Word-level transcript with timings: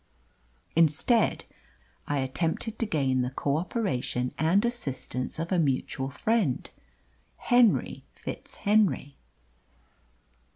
Instead, 0.75 1.45
I 2.07 2.17
attempted 2.21 2.79
to 2.79 2.87
gain 2.87 3.21
the 3.21 3.29
co 3.29 3.57
operation 3.57 4.33
and 4.39 4.65
assistance 4.65 5.37
of 5.37 5.51
a 5.51 5.59
mutual 5.59 6.09
friend, 6.09 6.67
Henry 7.37 8.03
FitzHenry." 8.15 9.13